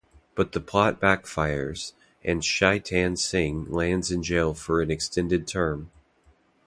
But 0.33 0.53
the 0.53 0.59
plot 0.59 0.99
backfires, 0.99 1.93
and 2.23 2.43
Shaitan 2.43 3.17
Singh 3.17 3.65
lands 3.69 4.09
in 4.11 4.23
jail 4.23 4.55
for 4.55 4.81
an 4.81 4.89
extended 4.89 5.45
term. 5.45 5.91